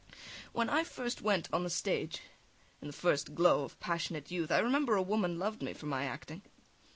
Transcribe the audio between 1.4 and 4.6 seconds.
on the stage, in the first glow of passionate youth, I